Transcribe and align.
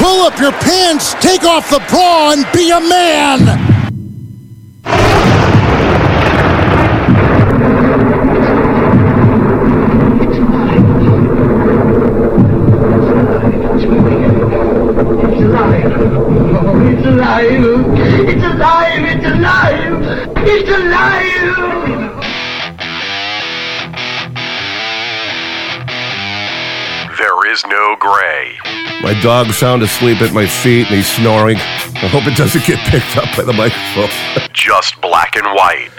Pull 0.00 0.22
up 0.22 0.38
your 0.38 0.52
pants, 0.52 1.12
take 1.20 1.44
off 1.44 1.68
the 1.68 1.78
bra, 1.90 2.32
and 2.32 2.46
be 2.54 2.70
a 2.70 2.80
man! 2.80 3.44
There 27.18 27.52
is 27.52 27.62
no 27.66 27.96
gray. 28.00 28.79
My 29.02 29.18
dog's 29.22 29.56
sound 29.56 29.82
asleep 29.82 30.20
at 30.20 30.34
my 30.34 30.46
feet 30.46 30.86
and 30.88 30.96
he's 30.96 31.08
snoring. 31.08 31.56
I 31.56 32.08
hope 32.08 32.26
it 32.26 32.36
doesn't 32.36 32.66
get 32.66 32.78
picked 32.88 33.16
up 33.16 33.34
by 33.34 33.44
the 33.44 33.52
microphone. 33.52 34.10
Just 34.52 35.00
black 35.00 35.36
and 35.36 35.46
white. 35.56 35.90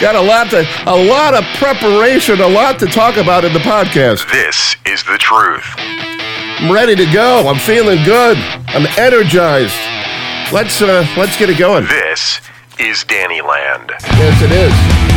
Got 0.00 0.14
a 0.14 0.20
lot 0.20 0.50
to, 0.50 0.64
a 0.86 0.94
lot 0.94 1.34
of 1.34 1.44
preparation, 1.56 2.40
a 2.40 2.46
lot 2.46 2.78
to 2.78 2.86
talk 2.86 3.16
about 3.16 3.44
in 3.44 3.52
the 3.52 3.58
podcast. 3.58 4.30
This 4.30 4.76
is 4.86 5.02
the 5.04 5.18
truth. 5.18 5.66
I'm 5.76 6.72
ready 6.72 6.94
to 6.94 7.12
go. 7.12 7.48
I'm 7.48 7.58
feeling 7.58 8.02
good. 8.04 8.38
I'm 8.68 8.86
energized. 8.96 9.74
Let's 10.52 10.80
uh, 10.82 11.04
let's 11.16 11.36
get 11.36 11.50
it 11.50 11.58
going. 11.58 11.84
This 11.86 12.40
is 12.78 13.02
Danny 13.04 13.40
Land. 13.40 13.90
Yes, 13.90 14.42
it 14.42 14.52
is. 14.52 15.13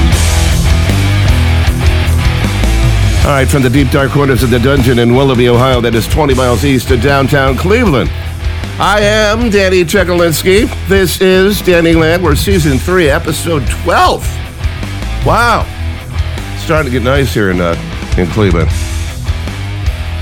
All 3.28 3.34
right, 3.34 3.46
from 3.46 3.62
the 3.62 3.70
deep 3.70 3.90
dark 3.90 4.12
corners 4.12 4.42
of 4.42 4.52
the 4.52 4.58
dungeon 4.58 5.00
in 5.00 5.14
Willoughby, 5.14 5.50
Ohio, 5.50 5.82
that 5.82 5.94
is 5.94 6.08
20 6.08 6.34
miles 6.34 6.64
east 6.64 6.92
of 6.92 7.02
downtown 7.02 7.58
Cleveland. 7.58 8.10
I 8.80 9.02
am 9.02 9.50
Danny 9.50 9.84
Chekalinsky. 9.84 10.70
This 10.88 11.20
is 11.20 11.62
Danny 11.62 11.92
Land. 11.92 12.24
We're 12.24 12.38
season 12.38 12.78
three, 12.78 13.10
episode 13.10 13.68
12. 13.84 14.24
Wow, 15.26 15.68
starting 16.64 16.90
to 16.90 16.98
get 16.98 17.04
nice 17.04 17.34
here 17.34 17.52
in 17.52 17.60
uh, 17.60 17.76
in 18.18 18.28
Cleveland. 18.28 18.70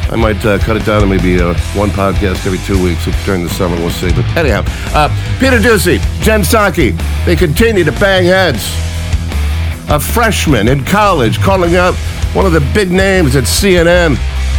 I 0.09 0.15
might 0.17 0.43
uh, 0.43 0.57
cut 0.57 0.75
it 0.75 0.83
down 0.83 1.01
to 1.01 1.07
maybe 1.07 1.39
uh, 1.39 1.53
one 1.75 1.91
podcast 1.91 2.47
every 2.47 2.57
two 2.65 2.83
weeks 2.83 3.05
during 3.23 3.43
the 3.43 3.51
summer. 3.51 3.75
We'll 3.75 3.91
see. 3.91 4.11
But 4.13 4.25
anyhow, 4.35 4.63
uh, 4.95 5.09
Peter 5.39 5.59
Doocy, 5.59 5.99
Jen 6.21 6.41
Psaki, 6.41 6.97
they 7.27 7.35
continue 7.35 7.83
to 7.83 7.91
bang 7.91 8.25
heads. 8.25 8.65
A 9.91 9.99
freshman 9.99 10.67
in 10.67 10.83
college 10.83 11.39
calling 11.39 11.75
out 11.75 11.93
one 12.35 12.45
of 12.45 12.51
the 12.51 12.71
big 12.73 12.91
names 12.91 13.37
at 13.37 13.45
CNN 13.45 14.17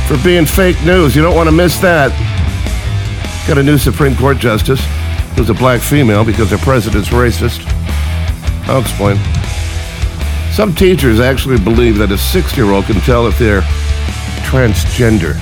for 0.08 0.16
being 0.24 0.46
fake 0.46 0.82
news. 0.82 1.14
You 1.14 1.20
don't 1.20 1.36
want 1.36 1.46
to 1.48 1.54
miss 1.54 1.78
that. 1.80 2.10
Got 3.46 3.58
a 3.58 3.62
new 3.62 3.76
Supreme 3.76 4.16
Court 4.16 4.38
justice 4.38 4.80
who's 5.36 5.50
a 5.50 5.54
black 5.54 5.82
female 5.82 6.24
because 6.24 6.48
the 6.48 6.56
president's 6.58 7.10
racist. 7.10 7.62
I'll 8.66 8.80
explain. 8.80 9.18
Some 10.52 10.74
teachers 10.74 11.20
actually 11.20 11.58
believe 11.58 11.98
that 11.98 12.10
a 12.10 12.16
six 12.16 12.56
year 12.56 12.70
old 12.70 12.86
can 12.86 12.96
tell 13.02 13.26
if 13.26 13.38
they're 13.38 13.60
transgender. 14.48 15.36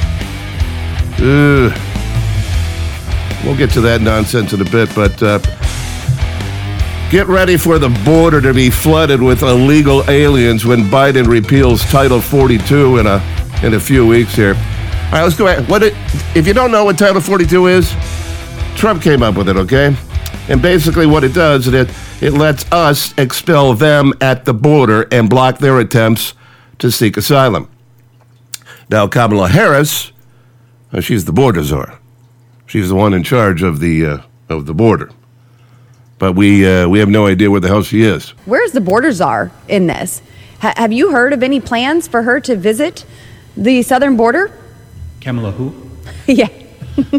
Ugh. 1.21 1.73
We'll 3.45 3.57
get 3.57 3.71
to 3.71 3.81
that 3.83 4.01
nonsense 4.01 4.53
in 4.53 4.61
a 4.61 4.65
bit, 4.65 4.93
but 4.95 5.23
uh, 5.23 5.39
get 7.11 7.27
ready 7.27 7.57
for 7.57 7.79
the 7.79 7.89
border 8.05 8.41
to 8.41 8.53
be 8.53 8.71
flooded 8.71 9.23
with 9.23 9.43
illegal 9.43 10.09
aliens 10.11 10.65
when 10.65 10.83
Biden 10.85 11.27
repeals 11.27 11.83
Title 11.85 12.21
42 12.21 12.99
in 12.99 13.07
a 13.07 13.23
in 13.63 13.75
a 13.75 13.81
few 13.81 14.07
weeks 14.07 14.35
here. 14.35 14.55
All 14.55 15.13
right, 15.13 15.23
let's 15.23 15.37
go 15.37 15.47
ahead. 15.47 15.69
What 15.69 15.83
it, 15.83 15.95
if 16.37 16.47
you 16.47 16.53
don't 16.55 16.71
know 16.71 16.85
what 16.85 16.99
Title 16.99 17.21
42 17.21 17.67
is? 17.69 17.95
Trump 18.75 19.03
came 19.03 19.23
up 19.23 19.37
with 19.37 19.49
it, 19.49 19.57
okay? 19.57 19.97
And 20.49 20.61
basically, 20.61 21.07
what 21.07 21.25
it 21.25 21.33
does 21.33 21.67
is 21.67 21.75
it 21.75 21.91
it 22.21 22.33
lets 22.33 22.71
us 22.73 23.17
expel 23.17 23.75
them 23.75 24.13
at 24.21 24.45
the 24.45 24.55
border 24.55 25.07
and 25.13 25.31
block 25.31 25.59
their 25.59 25.79
attempts 25.79 26.35
to 26.79 26.91
seek 26.91 27.17
asylum. 27.17 27.69
Now, 28.91 29.07
Kamala 29.07 29.49
Harris, 29.49 30.13
uh, 30.93 31.01
she's 31.01 31.25
the 31.25 31.33
border 31.33 31.63
czar. 31.63 31.99
She's 32.67 32.89
the 32.89 32.95
one 32.95 33.15
in 33.15 33.23
charge 33.23 33.63
of 33.63 33.81
the 33.81 34.07
uh, 34.07 34.19
of 34.49 34.67
the 34.67 34.75
border. 34.75 35.11
But 36.19 36.33
we 36.35 36.67
uh, 36.67 36.89
we 36.89 36.99
have 37.01 37.09
no 37.09 37.27
idea 37.27 37.51
where 37.51 37.61
the 37.61 37.69
hell 37.69 37.83
she 37.83 38.03
is. 38.03 38.31
Where's 38.47 38.73
the 38.73 38.81
border 38.81 39.13
czar 39.13 39.51
in 39.69 39.87
this? 39.87 40.23
Ha- 40.61 40.75
have 40.77 40.93
you 40.93 41.11
heard 41.13 41.33
of 41.33 41.43
any 41.43 41.61
plans 41.61 42.07
for 42.09 42.23
her 42.23 42.41
to 42.41 42.57
visit 42.57 43.05
the 43.57 43.83
southern 43.83 44.17
border? 44.17 44.53
Kamala 45.21 45.51
who? 45.53 45.75
yeah. 46.27 46.49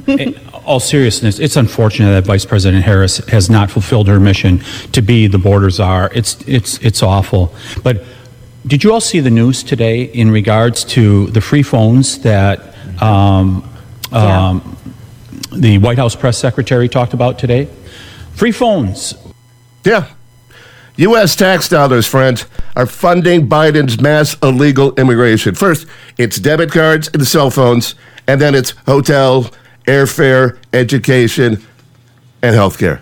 In 0.07 0.39
all 0.65 0.79
seriousness, 0.79 1.37
it's 1.37 1.57
unfortunate 1.57 2.11
that 2.11 2.25
Vice 2.25 2.45
President 2.45 2.85
Harris 2.85 3.17
has 3.27 3.49
not 3.49 3.69
fulfilled 3.69 4.07
her 4.07 4.19
mission 4.21 4.61
to 4.93 5.01
be 5.01 5.27
the 5.27 5.37
border 5.37 5.69
czar. 5.69 6.09
It's 6.15 6.41
it's 6.47 6.77
it's 6.79 7.03
awful. 7.03 7.53
But 7.83 8.05
did 8.65 8.83
you 8.83 8.93
all 8.93 9.01
see 9.01 9.19
the 9.19 9.29
news 9.29 9.61
today 9.63 10.03
in 10.03 10.31
regards 10.31 10.85
to 10.85 11.27
the 11.27 11.41
free 11.41 11.61
phones 11.63 12.19
that 12.19 12.73
um, 13.01 13.69
Yeah. 14.11 14.49
um, 14.49 14.77
the 15.51 15.77
White 15.79 15.97
House 15.97 16.15
press 16.15 16.37
secretary 16.37 16.87
talked 16.87 17.13
about 17.13 17.37
today? 17.37 17.67
Free 18.35 18.51
phones. 18.51 19.15
Yeah. 19.83 20.09
U.S. 20.97 21.35
tax 21.35 21.67
dollars, 21.67 22.05
friends, 22.05 22.45
are 22.75 22.85
funding 22.85 23.47
Biden's 23.47 23.99
mass 23.99 24.35
illegal 24.41 24.93
immigration. 24.95 25.55
First, 25.55 25.87
it's 26.17 26.37
debit 26.37 26.71
cards 26.71 27.09
and 27.13 27.25
cell 27.25 27.49
phones, 27.49 27.95
and 28.27 28.39
then 28.39 28.55
it's 28.55 28.71
hotel, 28.85 29.51
airfare, 29.85 30.57
education, 30.73 31.63
and 32.41 32.55
healthcare. 32.55 33.01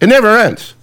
It 0.00 0.08
never 0.08 0.28
ends. 0.36 0.74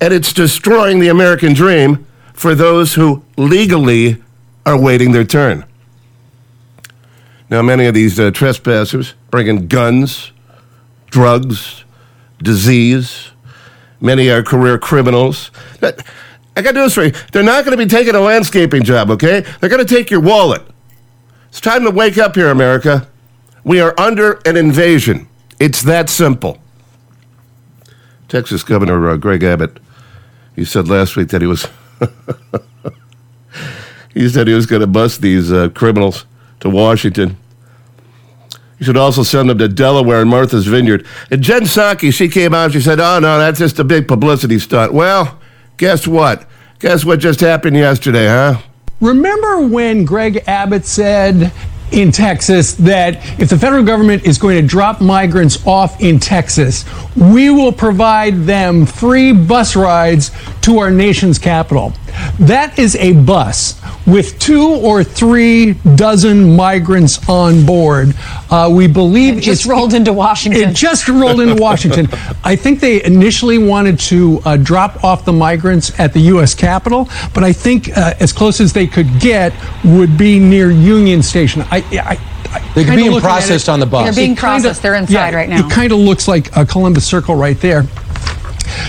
And 0.00 0.12
it's 0.12 0.32
destroying 0.32 0.98
the 0.98 1.08
American 1.08 1.54
dream 1.54 2.06
for 2.32 2.54
those 2.54 2.94
who 2.94 3.22
legally 3.36 4.22
are 4.66 4.78
waiting 4.78 5.12
their 5.12 5.24
turn. 5.24 5.64
Now, 7.48 7.62
many 7.62 7.86
of 7.86 7.94
these 7.94 8.18
uh, 8.18 8.30
trespassers 8.30 9.14
bring 9.30 9.46
in 9.46 9.68
guns, 9.68 10.32
drugs, 11.10 11.84
disease. 12.42 13.30
Many 14.00 14.28
are 14.28 14.42
career 14.42 14.78
criminals. 14.78 15.50
I 15.82 16.62
got 16.62 16.74
news 16.74 16.94
for 16.94 17.04
you. 17.04 17.12
They're 17.32 17.42
not 17.42 17.64
going 17.64 17.76
to 17.76 17.82
be 17.82 17.88
taking 17.88 18.14
a 18.14 18.20
landscaping 18.20 18.82
job, 18.82 19.10
okay? 19.10 19.44
They're 19.60 19.70
going 19.70 19.84
to 19.84 19.94
take 19.94 20.10
your 20.10 20.20
wallet. 20.20 20.62
It's 21.48 21.60
time 21.60 21.84
to 21.84 21.90
wake 21.90 22.18
up 22.18 22.34
here, 22.34 22.48
America. 22.50 23.08
We 23.64 23.80
are 23.80 23.94
under 23.98 24.40
an 24.46 24.56
invasion. 24.56 25.28
It's 25.58 25.82
that 25.82 26.08
simple. 26.08 26.58
Texas 28.28 28.62
Governor 28.62 29.08
uh, 29.08 29.16
Greg 29.16 29.42
Abbott, 29.42 29.78
he 30.54 30.64
said 30.64 30.88
last 30.88 31.16
week 31.16 31.28
that 31.28 31.40
he 31.40 31.46
was 31.46 31.66
he 34.14 34.28
said 34.28 34.48
he 34.48 34.54
was 34.54 34.66
going 34.66 34.80
to 34.80 34.86
bust 34.86 35.22
these 35.22 35.52
uh, 35.52 35.68
criminals 35.70 36.26
to 36.60 36.68
Washington. 36.68 37.36
You 38.78 38.84
should 38.84 38.96
also 38.96 39.22
send 39.22 39.48
them 39.48 39.58
to 39.58 39.68
Delaware 39.68 40.20
and 40.20 40.30
Martha's 40.30 40.66
Vineyard. 40.66 41.06
And 41.30 41.42
Jen 41.42 41.62
Psaki, 41.62 42.12
she 42.12 42.28
came 42.28 42.52
out 42.52 42.64
and 42.64 42.72
she 42.74 42.80
said, 42.80 43.00
oh, 43.00 43.18
no, 43.18 43.38
that's 43.38 43.58
just 43.58 43.78
a 43.78 43.84
big 43.84 44.06
publicity 44.06 44.58
stunt. 44.58 44.92
Well, 44.92 45.38
guess 45.78 46.06
what? 46.06 46.46
Guess 46.78 47.04
what 47.04 47.20
just 47.20 47.40
happened 47.40 47.76
yesterday, 47.76 48.26
huh? 48.26 48.60
Remember 49.00 49.66
when 49.66 50.04
Greg 50.04 50.42
Abbott 50.46 50.84
said 50.84 51.52
in 51.92 52.10
Texas 52.10 52.74
that 52.74 53.16
if 53.40 53.48
the 53.48 53.58
federal 53.58 53.84
government 53.84 54.26
is 54.26 54.38
going 54.38 54.60
to 54.60 54.66
drop 54.66 55.00
migrants 55.00 55.64
off 55.66 56.00
in 56.00 56.18
Texas, 56.18 56.84
we 57.16 57.48
will 57.48 57.72
provide 57.72 58.44
them 58.44 58.84
free 58.84 59.32
bus 59.32 59.76
rides 59.76 60.30
to 60.62 60.78
our 60.78 60.90
nation's 60.90 61.38
capital? 61.38 61.92
That 62.40 62.78
is 62.78 62.96
a 62.96 63.12
bus 63.12 63.80
with 64.06 64.38
two 64.38 64.68
or 64.68 65.02
three 65.02 65.72
dozen 65.96 66.54
migrants 66.56 67.28
on 67.28 67.64
board. 67.66 68.14
Uh, 68.50 68.70
we 68.72 68.86
believe 68.86 69.38
It 69.38 69.40
just 69.42 69.62
it's- 69.62 69.66
rolled 69.66 69.94
into 69.94 70.12
Washington. 70.12 70.70
It 70.70 70.74
just 70.76 71.08
rolled 71.08 71.40
into 71.40 71.60
Washington. 71.60 72.08
I 72.44 72.56
think 72.56 72.80
they 72.80 73.02
initially 73.04 73.58
wanted 73.58 73.98
to 74.00 74.40
uh, 74.44 74.56
drop 74.56 75.02
off 75.04 75.24
the 75.24 75.32
migrants 75.32 75.98
at 75.98 76.12
the 76.12 76.20
U.S. 76.20 76.54
Capitol, 76.54 77.08
but 77.34 77.42
I 77.44 77.52
think 77.52 77.96
uh, 77.96 78.14
as 78.20 78.32
close 78.32 78.60
as 78.60 78.72
they 78.72 78.86
could 78.86 79.18
get 79.20 79.52
would 79.84 80.16
be 80.16 80.38
near 80.38 80.70
Union 80.70 81.22
Station. 81.22 81.62
I, 81.70 81.78
I, 81.92 82.18
I 82.52 82.60
They 82.74 82.84
could 82.84 82.90
kinda 82.90 82.96
be 82.96 83.02
looking 83.10 83.16
at 83.16 83.22
processed 83.22 83.68
it- 83.68 83.72
on 83.72 83.80
the 83.80 83.86
bus. 83.86 84.04
They're 84.04 84.12
being 84.24 84.32
it 84.32 84.38
kinda- 84.38 84.60
processed. 84.62 84.82
They're 84.82 84.94
inside 84.94 85.12
yeah, 85.30 85.34
right 85.36 85.48
now. 85.48 85.66
It 85.66 85.72
kind 85.72 85.90
of 85.92 85.98
looks 85.98 86.28
like 86.28 86.54
a 86.56 86.64
Columbus 86.64 87.04
Circle 87.06 87.34
right 87.34 87.58
there. 87.60 87.84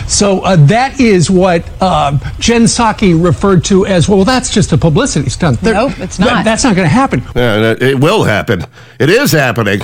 So 0.07 0.41
uh, 0.41 0.55
that 0.67 0.99
is 0.99 1.29
what 1.29 1.63
uh, 1.81 2.17
Jen 2.39 2.63
Psaki 2.63 3.13
referred 3.21 3.63
to 3.65 3.85
as 3.85 4.07
well. 4.09 4.23
That's 4.23 4.53
just 4.53 4.71
a 4.73 4.77
publicity 4.77 5.29
stunt. 5.29 5.59
They're- 5.61 5.73
Nope, 5.73 5.99
it's 5.99 6.17
that- 6.17 6.25
not. 6.25 6.45
that's 6.45 6.63
not 6.63 6.75
going 6.75 6.87
to 6.87 6.93
happen. 6.93 7.23
Yeah, 7.35 7.71
it- 7.71 7.81
it 7.83 7.99
will 7.99 8.23
happen. 8.23 8.63
It 8.99 9.09
is 9.09 9.31
happening. 9.31 9.81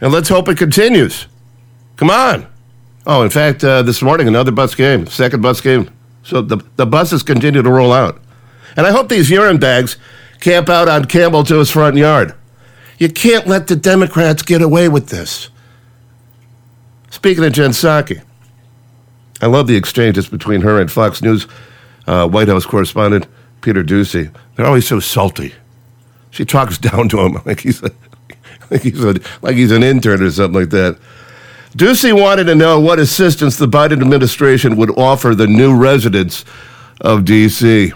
And 0.00 0.12
let's 0.12 0.28
hope 0.28 0.48
it 0.48 0.58
continues. 0.58 1.26
Come 1.96 2.10
on. 2.10 2.46
Oh, 3.06 3.22
in 3.22 3.30
fact, 3.30 3.62
uh, 3.64 3.82
this 3.82 4.02
morning, 4.02 4.28
another 4.28 4.50
bus 4.52 4.74
game, 4.74 5.06
second 5.06 5.40
bus 5.42 5.60
game. 5.60 5.90
So 6.24 6.40
the, 6.40 6.58
the 6.76 6.86
buses 6.86 7.22
continue 7.22 7.62
to 7.62 7.70
roll 7.70 7.92
out. 7.92 8.20
And 8.76 8.86
I 8.86 8.90
hope 8.92 9.08
these 9.08 9.28
urine 9.30 9.58
bags 9.58 9.96
camp 10.40 10.68
out 10.68 10.88
on 10.88 11.04
Campbell 11.06 11.44
to 11.44 11.56
his 11.56 11.70
front 11.70 11.96
yard. 11.96 12.34
You 12.98 13.08
can't 13.08 13.46
let 13.46 13.66
the 13.66 13.74
Democrats 13.76 14.42
get 14.42 14.62
away 14.62 14.88
with 14.88 15.08
this. 15.08 15.50
Speaking 17.10 17.44
of 17.44 17.52
Jen 17.52 17.70
Psaki, 17.70 18.22
I 19.42 19.46
love 19.46 19.66
the 19.66 19.76
exchanges 19.76 20.28
between 20.28 20.60
her 20.62 20.80
and 20.80 20.90
Fox 20.90 21.20
News 21.20 21.46
uh, 22.06 22.28
White 22.28 22.48
House 22.48 22.64
correspondent 22.64 23.26
Peter 23.60 23.82
Doocy. 23.82 24.34
They're 24.54 24.66
always 24.66 24.86
so 24.86 25.00
salty. 25.00 25.52
She 26.30 26.44
talks 26.44 26.78
down 26.90 27.08
to 27.10 27.20
him 27.20 27.38
like 27.44 27.60
he's 27.60 27.82
a, 27.82 27.90
like 28.70 28.82
he's 28.82 29.02
a, 29.02 29.20
like 29.42 29.56
he's 29.56 29.72
an 29.72 29.82
intern 29.82 30.22
or 30.22 30.30
something 30.30 30.60
like 30.60 30.70
that. 30.70 30.98
Doocy 31.72 32.18
wanted 32.18 32.44
to 32.44 32.54
know 32.54 32.78
what 32.78 32.98
assistance 32.98 33.56
the 33.56 33.66
Biden 33.66 34.02
administration 34.02 34.76
would 34.76 34.90
offer 34.98 35.34
the 35.34 35.46
new 35.46 35.74
residents 35.74 36.44
of 37.00 37.24
D.C. 37.24 37.92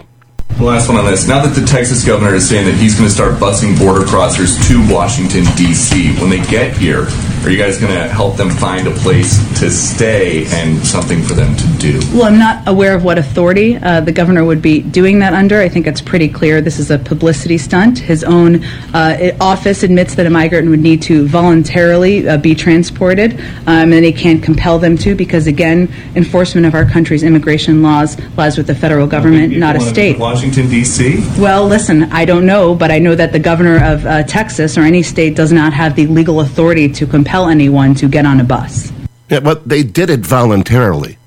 The 0.57 0.63
last 0.63 0.87
one 0.87 0.97
on 0.97 1.05
this. 1.05 1.27
Now 1.27 1.45
that 1.45 1.53
the 1.53 1.65
Texas 1.65 2.03
governor 2.03 2.33
is 2.33 2.49
saying 2.49 2.65
that 2.65 2.73
he's 2.73 2.95
going 2.95 3.07
to 3.07 3.13
start 3.13 3.33
busing 3.35 3.77
border 3.77 4.03
crossers 4.03 4.57
to 4.67 4.93
Washington, 4.93 5.43
D.C., 5.55 6.15
when 6.19 6.31
they 6.31 6.43
get 6.45 6.75
here, 6.75 7.05
are 7.43 7.51
you 7.51 7.57
guys 7.57 7.77
going 7.77 7.93
to 7.93 8.09
help 8.09 8.35
them 8.35 8.49
find 8.49 8.87
a 8.87 8.91
place 8.91 9.37
to 9.59 9.69
stay 9.69 10.45
and 10.47 10.85
something 10.85 11.21
for 11.21 11.33
them 11.33 11.55
to 11.55 11.67
do? 11.77 11.99
Well, 12.11 12.25
I'm 12.25 12.37
not 12.37 12.67
aware 12.67 12.93
of 12.93 13.05
what 13.05 13.17
authority 13.17 13.77
uh, 13.77 14.01
the 14.01 14.11
governor 14.11 14.43
would 14.43 14.61
be 14.61 14.81
doing 14.81 15.19
that 15.19 15.33
under. 15.33 15.61
I 15.61 15.69
think 15.69 15.87
it's 15.87 16.01
pretty 16.01 16.27
clear 16.27 16.59
this 16.59 16.77
is 16.77 16.91
a 16.91 16.99
publicity 16.99 17.57
stunt. 17.57 17.99
His 17.99 18.25
own 18.25 18.65
uh, 18.93 19.31
office 19.39 19.83
admits 19.83 20.15
that 20.15 20.25
a 20.25 20.29
migrant 20.29 20.69
would 20.69 20.81
need 20.81 21.01
to 21.03 21.25
voluntarily 21.27 22.27
uh, 22.27 22.37
be 22.37 22.53
transported, 22.53 23.39
um, 23.65 23.93
and 23.93 24.03
he 24.03 24.11
can't 24.11 24.43
compel 24.43 24.77
them 24.77 24.97
to 24.97 25.15
because, 25.15 25.47
again, 25.47 25.89
enforcement 26.15 26.67
of 26.67 26.75
our 26.75 26.85
country's 26.85 27.23
immigration 27.23 27.81
laws 27.81 28.19
lies 28.35 28.57
with 28.57 28.67
the 28.67 28.75
federal 28.75 29.07
government, 29.07 29.55
not 29.55 29.77
a 29.77 29.79
state. 29.79 30.19
Washington, 30.19 30.69
D.C.? 30.69 31.23
Well, 31.39 31.65
listen, 31.65 32.03
I 32.11 32.25
don't 32.25 32.45
know, 32.45 32.75
but 32.75 32.91
I 32.91 32.99
know 32.99 33.15
that 33.15 33.31
the 33.31 33.39
governor 33.39 33.81
of 33.81 34.05
uh, 34.05 34.23
Texas 34.23 34.77
or 34.77 34.81
any 34.81 35.01
state 35.01 35.33
does 35.35 35.53
not 35.53 35.71
have 35.71 35.95
the 35.95 36.07
legal 36.07 36.41
authority 36.41 36.91
to 36.91 37.07
compel 37.07 37.26
anyone 37.47 37.93
to 37.95 38.07
get 38.07 38.25
on 38.25 38.39
a 38.39 38.43
bus. 38.43 38.91
Yeah, 39.29 39.41
but 39.41 39.67
they 39.67 39.83
did 39.83 40.09
it 40.09 40.21
voluntarily, 40.21 41.17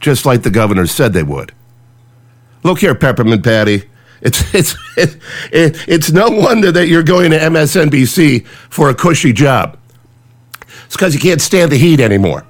just 0.00 0.24
like 0.24 0.42
the 0.42 0.50
governor 0.50 0.86
said 0.86 1.12
they 1.12 1.22
would. 1.22 1.52
Look 2.62 2.80
here, 2.80 2.94
Peppermint 2.94 3.42
Patty. 3.44 3.88
It's, 4.20 4.54
it's, 4.54 4.76
it, 4.96 5.16
it, 5.52 5.88
it's 5.88 6.12
no 6.12 6.30
wonder 6.30 6.72
that 6.72 6.88
you're 6.88 7.02
going 7.02 7.32
to 7.32 7.38
MSNBC 7.38 8.46
for 8.46 8.88
a 8.88 8.94
cushy 8.94 9.32
job. 9.32 9.78
It's 10.86 10.96
because 10.96 11.14
you 11.14 11.20
can't 11.20 11.40
stand 11.40 11.72
the 11.72 11.76
heat 11.76 12.00
anymore. 12.00 12.46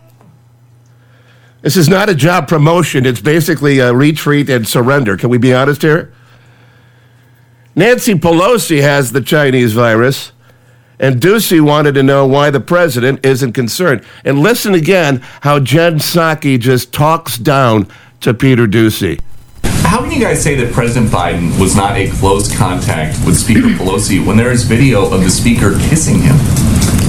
This 1.63 1.77
is 1.77 1.89
not 1.89 2.09
a 2.09 2.15
job 2.15 2.49
promotion. 2.49 3.07
It's 3.07 3.21
basically 3.21 3.79
a 3.79 3.95
retreat 3.95 4.51
and 4.51 4.67
surrender. 4.67 5.17
Can 5.17 5.31
we 5.31 5.39
be 5.39 5.55
honest 5.55 5.83
here? 5.83 6.13
Nancy 7.75 8.15
Pelosi 8.15 8.83
has 8.83 9.13
the 9.13 9.21
Chinese 9.21 9.73
virus, 9.73 10.32
and 10.99 11.21
Doocy 11.21 11.61
wanted 11.61 11.95
to 11.95 12.03
know 12.03 12.27
why 12.27 12.51
the 12.51 12.61
president 12.61 13.25
isn't 13.25 13.53
concerned. 13.53 14.03
And 14.25 14.39
listen 14.39 14.75
again 14.75 15.21
how 15.43 15.59
Jen 15.61 15.97
Psaki 15.99 16.59
just 16.59 16.93
talks 16.93 17.39
down 17.39 17.89
to 18.21 18.33
Peter 18.35 18.67
Doocy. 18.67 19.21
How 19.65 20.01
can 20.01 20.11
you 20.11 20.21
guys 20.21 20.43
say 20.43 20.55
that 20.55 20.73
President 20.73 21.11
Biden 21.11 21.59
was 21.61 21.77
not 21.77 21.97
a 21.97 22.09
close 22.13 22.55
contact 22.57 23.19
with 23.27 23.37
Speaker 23.37 23.61
Pelosi 23.79 24.25
when 24.25 24.37
there 24.37 24.51
is 24.51 24.63
video 24.65 25.05
of 25.13 25.23
the 25.23 25.31
speaker 25.31 25.73
kissing 25.91 26.21
him? 26.21 26.37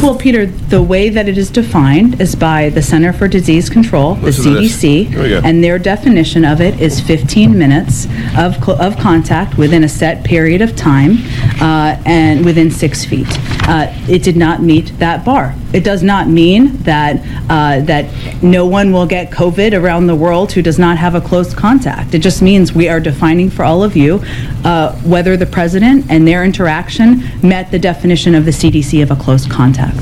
Well, 0.01 0.17
Peter, 0.17 0.47
the 0.47 0.83
way 0.83 1.07
that 1.07 1.29
it 1.29 1.37
is 1.37 1.49
defined 1.49 2.19
is 2.19 2.35
by 2.35 2.69
the 2.71 2.81
Center 2.81 3.13
for 3.13 3.29
Disease 3.29 3.69
Control, 3.69 4.15
the 4.15 4.23
Listen 4.25 4.43
to 4.55 4.59
this. 4.59 4.75
CDC, 4.83 5.07
Here 5.07 5.21
we 5.23 5.29
go. 5.29 5.39
and 5.45 5.63
their 5.63 5.79
definition 5.79 6.43
of 6.43 6.59
it 6.59 6.77
is 6.81 6.99
15 6.99 7.57
minutes 7.57 8.05
of, 8.37 8.61
cl- 8.61 8.81
of 8.81 8.97
contact 8.97 9.57
within 9.57 9.85
a 9.85 9.89
set 9.89 10.25
period 10.25 10.61
of 10.61 10.75
time 10.75 11.19
uh, 11.61 11.95
and 12.05 12.43
within 12.43 12.69
six 12.69 13.05
feet. 13.05 13.27
Uh, 13.65 13.87
it 14.09 14.23
did 14.23 14.35
not 14.35 14.61
meet 14.61 14.87
that 14.99 15.23
bar. 15.23 15.55
It 15.73 15.83
does 15.83 16.03
not 16.03 16.27
mean 16.27 16.75
that 16.83 17.17
uh, 17.49 17.79
that 17.85 18.05
no 18.43 18.65
one 18.65 18.91
will 18.91 19.05
get 19.05 19.31
COVID 19.31 19.79
around 19.79 20.07
the 20.07 20.15
world 20.15 20.51
who 20.51 20.61
does 20.61 20.77
not 20.77 20.97
have 20.97 21.15
a 21.15 21.21
close 21.21 21.53
contact. 21.53 22.13
It 22.13 22.19
just 22.19 22.41
means 22.41 22.73
we 22.73 22.89
are 22.89 22.99
defining 22.99 23.49
for 23.49 23.63
all 23.63 23.81
of 23.81 23.95
you 23.95 24.21
uh, 24.65 24.93
whether 25.03 25.37
the 25.37 25.45
president 25.45 26.05
and 26.09 26.27
their 26.27 26.43
interaction 26.43 27.23
met 27.41 27.71
the 27.71 27.79
definition 27.79 28.35
of 28.35 28.43
the 28.45 28.51
CDC 28.51 29.01
of 29.01 29.11
a 29.11 29.15
close 29.15 29.47
contact. 29.47 29.97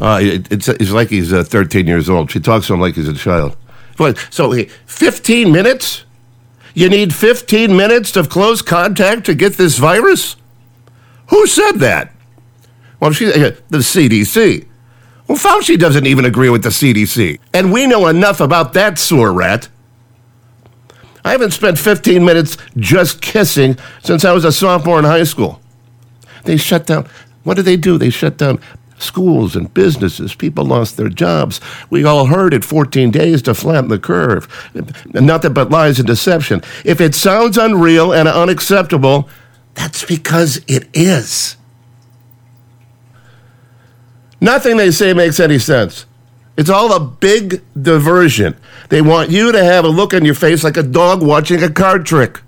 Uh, 0.00 0.18
it, 0.20 0.50
it's, 0.52 0.68
it's 0.68 0.90
like 0.90 1.08
he's 1.08 1.32
uh, 1.32 1.44
13 1.44 1.86
years 1.86 2.08
old. 2.08 2.30
She 2.30 2.40
talks 2.40 2.66
to 2.68 2.74
him 2.74 2.80
like 2.80 2.94
he's 2.94 3.08
a 3.08 3.14
child. 3.14 3.56
So, 4.30 4.52
15 4.86 5.52
minutes? 5.52 6.04
You 6.74 6.88
need 6.88 7.14
15 7.14 7.76
minutes 7.76 8.16
of 8.16 8.28
close 8.28 8.62
contact 8.62 9.26
to 9.26 9.34
get 9.34 9.54
this 9.54 9.78
virus? 9.78 10.36
Who 11.28 11.46
said 11.46 11.72
that? 11.76 12.12
Well, 13.02 13.10
she, 13.10 13.26
uh, 13.26 13.50
the 13.68 13.78
CDC. 13.78 14.64
Well, 15.26 15.36
Fauci 15.36 15.76
doesn't 15.76 16.06
even 16.06 16.24
agree 16.24 16.50
with 16.50 16.62
the 16.62 16.68
CDC. 16.68 17.40
And 17.52 17.72
we 17.72 17.88
know 17.88 18.06
enough 18.06 18.38
about 18.40 18.74
that 18.74 18.96
sewer 18.96 19.32
rat. 19.32 19.68
I 21.24 21.32
haven't 21.32 21.50
spent 21.50 21.80
15 21.80 22.24
minutes 22.24 22.56
just 22.76 23.20
kissing 23.20 23.76
since 24.04 24.24
I 24.24 24.30
was 24.30 24.44
a 24.44 24.52
sophomore 24.52 25.00
in 25.00 25.04
high 25.04 25.24
school. 25.24 25.60
They 26.44 26.56
shut 26.56 26.86
down. 26.86 27.08
What 27.42 27.54
did 27.54 27.64
they 27.64 27.76
do? 27.76 27.98
They 27.98 28.10
shut 28.10 28.38
down 28.38 28.60
schools 28.98 29.56
and 29.56 29.74
businesses. 29.74 30.36
People 30.36 30.64
lost 30.64 30.96
their 30.96 31.08
jobs. 31.08 31.60
We 31.90 32.04
all 32.04 32.26
heard 32.26 32.54
it 32.54 32.64
14 32.64 33.10
days 33.10 33.42
to 33.42 33.54
flatten 33.54 33.88
the 33.88 33.98
curve. 33.98 34.46
Nothing 35.12 35.54
but 35.54 35.70
lies 35.70 35.98
and 35.98 36.06
deception. 36.06 36.62
If 36.84 37.00
it 37.00 37.16
sounds 37.16 37.58
unreal 37.58 38.12
and 38.12 38.28
unacceptable, 38.28 39.28
that's 39.74 40.04
because 40.04 40.60
it 40.68 40.88
is. 40.94 41.56
Nothing 44.42 44.76
they 44.76 44.90
say 44.90 45.14
makes 45.14 45.38
any 45.38 45.60
sense. 45.60 46.04
It's 46.56 46.68
all 46.68 46.92
a 46.92 46.98
big 46.98 47.62
diversion. 47.80 48.56
They 48.88 49.00
want 49.00 49.30
you 49.30 49.52
to 49.52 49.62
have 49.62 49.84
a 49.84 49.88
look 49.88 50.12
on 50.12 50.24
your 50.24 50.34
face 50.34 50.64
like 50.64 50.76
a 50.76 50.82
dog 50.82 51.22
watching 51.22 51.62
a 51.62 51.70
card 51.70 52.04
trick. 52.04 52.40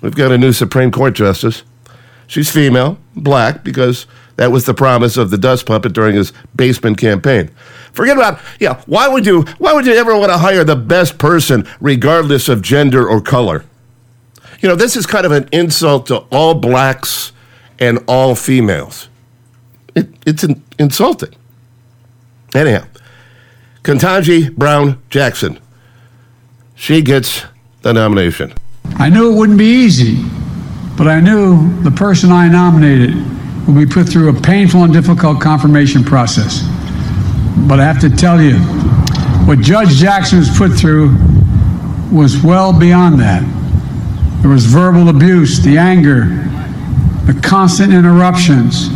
We've 0.00 0.14
got 0.14 0.32
a 0.32 0.38
new 0.38 0.54
Supreme 0.54 0.90
Court 0.90 1.14
justice. 1.14 1.64
She's 2.28 2.50
female, 2.50 2.96
black, 3.14 3.62
because 3.62 4.06
that 4.36 4.50
was 4.52 4.64
the 4.64 4.72
promise 4.72 5.18
of 5.18 5.28
the 5.28 5.36
dust 5.36 5.66
puppet 5.66 5.92
during 5.92 6.16
his 6.16 6.32
basement 6.56 6.96
campaign. 6.96 7.50
Forget 7.92 8.16
about 8.16 8.40
yeah. 8.58 8.80
Why 8.86 9.06
would 9.06 9.26
you? 9.26 9.42
Why 9.58 9.74
would 9.74 9.84
you 9.84 9.92
ever 9.92 10.16
want 10.16 10.32
to 10.32 10.38
hire 10.38 10.64
the 10.64 10.76
best 10.76 11.18
person, 11.18 11.68
regardless 11.78 12.48
of 12.48 12.62
gender 12.62 13.06
or 13.06 13.20
color? 13.20 13.66
You 14.60 14.70
know, 14.70 14.76
this 14.76 14.96
is 14.96 15.04
kind 15.04 15.26
of 15.26 15.32
an 15.32 15.46
insult 15.52 16.06
to 16.06 16.20
all 16.30 16.54
blacks 16.54 17.32
and 17.78 17.98
all 18.08 18.34
females. 18.34 19.09
It, 19.94 20.08
it's 20.26 20.44
in, 20.44 20.62
insulting. 20.78 21.34
Anyhow, 22.54 22.84
Ketanji 23.82 24.54
Brown 24.54 25.02
Jackson. 25.10 25.58
She 26.74 27.02
gets 27.02 27.44
the 27.82 27.92
nomination. 27.92 28.52
I 28.96 29.08
knew 29.08 29.32
it 29.32 29.36
wouldn't 29.36 29.58
be 29.58 29.66
easy, 29.66 30.22
but 30.96 31.08
I 31.08 31.20
knew 31.20 31.80
the 31.82 31.90
person 31.90 32.30
I 32.30 32.48
nominated 32.48 33.14
would 33.66 33.76
be 33.76 33.86
put 33.86 34.08
through 34.08 34.36
a 34.36 34.40
painful 34.40 34.84
and 34.84 34.92
difficult 34.92 35.40
confirmation 35.40 36.04
process. 36.04 36.62
But 37.68 37.80
I 37.80 37.84
have 37.84 38.00
to 38.00 38.10
tell 38.10 38.40
you, 38.40 38.58
what 39.46 39.60
Judge 39.60 39.90
Jackson 39.96 40.38
was 40.38 40.56
put 40.56 40.72
through 40.72 41.16
was 42.10 42.42
well 42.42 42.78
beyond 42.78 43.20
that. 43.20 43.42
There 44.42 44.50
was 44.50 44.64
verbal 44.64 45.08
abuse, 45.08 45.60
the 45.60 45.76
anger, 45.76 46.24
the 47.26 47.38
constant 47.42 47.92
interruptions, 47.92 48.88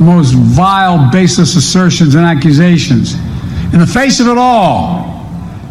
most 0.00 0.34
vile, 0.34 1.10
baseless 1.10 1.56
assertions 1.56 2.14
and 2.14 2.24
accusations. 2.24 3.14
In 3.72 3.80
the 3.80 3.86
face 3.86 4.20
of 4.20 4.28
it 4.28 4.38
all, 4.38 5.14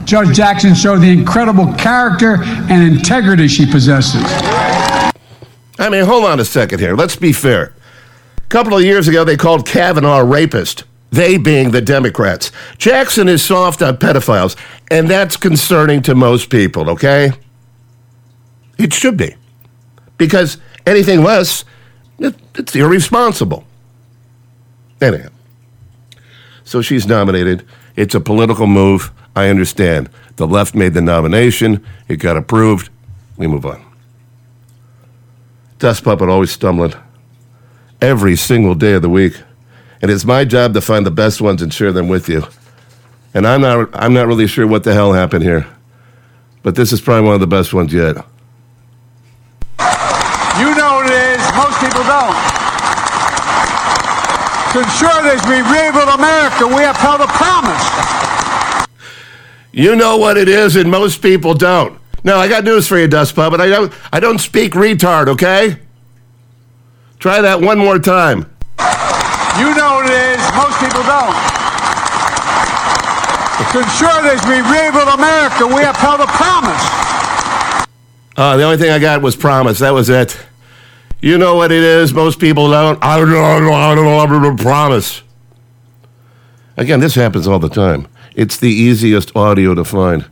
Judge 0.06 0.36
Jackson 0.36 0.76
showed 0.76 1.00
the 1.00 1.10
incredible 1.10 1.74
character 1.74 2.38
and 2.44 2.96
integrity 2.96 3.48
she 3.48 3.66
possesses. 3.66 4.22
I 5.80 5.90
mean, 5.90 6.06
hold 6.06 6.26
on 6.26 6.40
a 6.40 6.46
second 6.46 6.80
here. 6.80 6.96
Let's 6.96 7.16
be 7.16 7.32
fair. 7.32 7.74
A 8.38 8.42
couple 8.50 8.76
of 8.76 8.84
years 8.84 9.08
ago, 9.08 9.24
they 9.24 9.38
called 9.38 9.66
Kavanaugh 9.66 10.20
a 10.20 10.26
rapist, 10.26 10.84
they 11.12 11.38
being 11.38 11.72
the 11.72 11.82
Democrats. 11.82 12.52
Jackson 12.78 13.28
is 13.28 13.44
soft 13.44 13.82
on 13.82 13.98
pedophiles, 13.98 14.56
and 14.92 15.10
that's 15.10 15.38
concerning 15.38 16.02
to 16.04 16.16
most 16.16 16.50
people, 16.50 16.90
okay? 16.90 17.32
It 18.78 18.94
should 18.94 19.18
be. 19.18 19.36
Because 20.18 20.58
anything 20.86 21.24
less, 21.24 21.64
it, 22.20 22.36
it's 22.56 22.76
irresponsible. 22.76 23.66
Anyhow. 25.04 25.28
So 26.64 26.82
she's 26.82 27.06
nominated. 27.06 27.68
It's 27.98 28.16
a 28.16 28.22
political 28.22 28.68
move. 28.68 29.12
I 29.36 29.50
understand. 29.50 30.10
The 30.38 30.48
left 30.48 30.76
made 30.76 30.94
the 30.94 31.02
nomination. 31.02 31.86
It 32.08 32.18
got 32.18 32.38
approved. 32.38 32.90
We 33.36 33.48
move 33.48 33.66
on. 33.66 33.84
Dust 35.78 36.06
Puppet 36.06 36.30
always 36.30 36.52
stumbling 36.52 36.94
every 38.02 38.38
single 38.38 38.76
day 38.76 38.94
of 38.94 39.02
the 39.02 39.10
week. 39.10 39.34
And 40.02 40.10
it's 40.10 40.24
my 40.24 40.46
job 40.46 40.74
to 40.74 40.80
find 40.80 41.06
the 41.06 41.12
best 41.12 41.42
ones 41.42 41.62
and 41.62 41.74
share 41.74 41.92
them 41.92 42.08
with 42.08 42.30
you. 42.30 42.46
And 43.34 43.46
I'm 43.46 43.60
not, 43.60 43.90
I'm 43.94 44.14
not 44.14 44.28
really 44.28 44.48
sure 44.48 44.66
what 44.66 44.86
the 44.86 44.94
hell 44.94 45.12
happened 45.12 45.44
here. 45.44 45.68
But 46.62 46.76
this 46.76 46.94
is 46.94 47.02
probably 47.02 47.26
one 47.26 47.36
of 47.36 47.42
the 47.42 47.48
best 47.48 47.74
ones 47.74 47.94
yet. 47.94 48.16
You 50.56 50.76
know 50.76 50.96
what 50.96 51.08
it 51.08 51.40
is, 51.40 51.56
most 51.56 51.78
people 51.82 52.04
don't. 52.04 52.53
To 54.74 54.80
ensure 54.80 55.22
that 55.22 55.38
we 55.46 55.62
rebuild 55.70 56.10
America, 56.18 56.66
we 56.66 56.82
upheld 56.82 57.22
a 57.22 57.30
promise. 57.30 58.90
You 59.72 59.96
know 59.96 60.18
what 60.18 60.36
it 60.36 60.50
is, 60.50 60.76
and 60.76 60.90
most 60.90 61.22
people 61.22 61.54
don't. 61.54 62.00
No, 62.24 62.38
I 62.38 62.48
got 62.48 62.64
news 62.64 62.88
for 62.88 62.98
you, 62.98 63.08
Dust 63.08 63.36
Puppet. 63.36 63.62
I 63.62 63.68
don't. 63.68 63.94
I 64.12 64.20
don't 64.20 64.40
speak 64.40 64.74
retard. 64.74 65.28
Okay. 65.28 65.78
Try 67.20 67.42
that 67.42 67.62
one 67.62 67.78
more 67.78 68.00
time. 68.00 68.50
You 69.62 69.70
know 69.78 70.02
what 70.02 70.10
it 70.10 70.18
is, 70.34 70.42
most 70.58 70.82
people 70.82 71.06
don't. 71.06 71.38
To 73.74 73.78
ensure 73.78 74.22
that 74.26 74.42
we 74.50 74.58
rebuild 74.58 75.10
America, 75.14 75.70
we 75.70 75.86
upheld 75.86 76.22
a 76.22 76.30
promise. 76.34 76.84
Uh, 78.36 78.58
the 78.58 78.64
only 78.64 78.78
thing 78.78 78.90
I 78.90 78.98
got 78.98 79.22
was 79.22 79.36
promise. 79.36 79.78
That 79.80 79.92
was 79.92 80.10
it. 80.10 80.36
You 81.24 81.38
know 81.38 81.56
what 81.56 81.72
it 81.72 81.82
is. 81.82 82.14
Most 82.14 82.38
people 82.38 82.70
don't. 82.70 83.02
I 83.02 83.18
don't 83.18 83.30
know. 83.30 83.42
I 83.42 83.58
don't 83.58 83.66
know. 83.66 83.74
I 83.74 84.28
don't 84.28 84.42
know. 84.42 84.52
I 84.52 84.56
Promise. 84.62 85.24
Again, 86.76 87.00
this 87.00 87.16
happens 87.16 87.48
all 87.48 87.60
the 87.60 87.70
time. 87.70 88.10
It's 88.36 88.58
the 88.58 88.68
easiest 88.68 89.34
audio 89.34 89.74
to 89.74 89.86
find. 89.86 90.26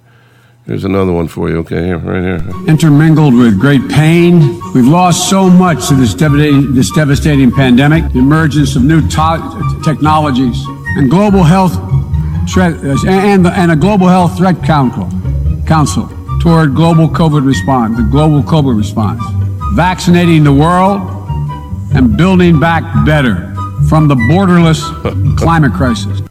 Here's 0.65 0.83
another 0.83 1.13
one 1.13 1.29
for 1.29 1.50
you. 1.50 1.60
Okay, 1.60 1.86
here, 1.86 1.98
right 1.98 2.21
here. 2.21 2.67
Intermingled 2.67 3.33
with 3.33 3.57
great 3.57 3.88
pain, 3.89 4.60
we've 4.75 4.86
lost 4.86 5.29
so 5.29 5.50
much 5.50 5.88
to 5.88 5.95
this 5.95 6.13
devastating, 6.13 6.74
this 6.74 6.91
devastating 6.91 7.53
pandemic, 7.53 8.12
the 8.12 8.19
emergence 8.19 8.75
of 8.75 8.83
new 8.83 9.00
to- 9.07 9.81
technologies, 9.86 10.62
and 10.98 11.10
global 11.10 11.43
health 11.43 11.71
threat, 12.51 12.74
and, 13.05 13.48
and 13.48 13.71
a 13.71 13.77
global 13.77 14.07
health 14.07 14.38
threat 14.38 14.62
council, 14.62 15.10
council 15.65 16.10
toward 16.41 16.75
global 16.75 17.07
COVID 17.07 17.45
response, 17.45 17.95
the 17.95 18.03
global 18.03 18.43
COVID 18.43 18.77
response, 18.77 19.21
vaccinating 19.73 20.43
the 20.43 20.53
world 20.53 21.01
and 21.93 22.17
building 22.17 22.59
back 22.59 22.83
better 23.05 23.53
from 23.87 24.07
the 24.07 24.15
borderless 24.15 24.81
climate 25.37 25.73
crisis. 25.73 26.21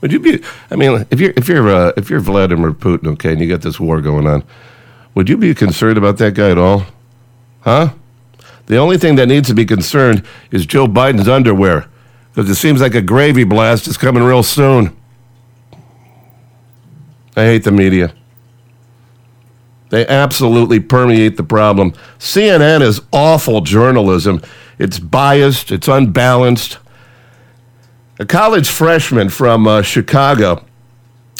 Would 0.00 0.12
you 0.12 0.20
be? 0.20 0.42
I 0.70 0.76
mean, 0.76 1.06
if 1.10 1.20
you're 1.20 1.32
if 1.36 1.48
you're 1.48 1.68
uh, 1.68 1.92
if 1.96 2.10
you're 2.10 2.20
Vladimir 2.20 2.72
Putin, 2.72 3.08
okay, 3.14 3.32
and 3.32 3.40
you 3.40 3.48
got 3.48 3.62
this 3.62 3.80
war 3.80 4.00
going 4.00 4.26
on, 4.26 4.44
would 5.14 5.28
you 5.28 5.36
be 5.36 5.54
concerned 5.54 5.98
about 5.98 6.18
that 6.18 6.34
guy 6.34 6.50
at 6.50 6.58
all? 6.58 6.84
Huh? 7.60 7.94
The 8.66 8.76
only 8.76 8.98
thing 8.98 9.16
that 9.16 9.26
needs 9.26 9.48
to 9.48 9.54
be 9.54 9.64
concerned 9.64 10.24
is 10.50 10.66
Joe 10.66 10.86
Biden's 10.86 11.28
underwear, 11.28 11.88
because 12.32 12.50
it 12.50 12.56
seems 12.56 12.80
like 12.80 12.94
a 12.94 13.00
gravy 13.00 13.44
blast 13.44 13.86
is 13.86 13.96
coming 13.96 14.22
real 14.22 14.42
soon. 14.42 14.96
I 17.36 17.44
hate 17.44 17.64
the 17.64 17.72
media. 17.72 18.14
They 19.90 20.06
absolutely 20.06 20.80
permeate 20.80 21.36
the 21.36 21.44
problem. 21.44 21.92
CNN 22.18 22.82
is 22.82 23.00
awful 23.12 23.60
journalism. 23.60 24.42
It's 24.78 24.98
biased, 24.98 25.70
it's 25.70 25.88
unbalanced. 25.88 26.78
A 28.18 28.26
college 28.26 28.68
freshman 28.68 29.28
from 29.28 29.66
uh, 29.66 29.82
Chicago, 29.82 30.64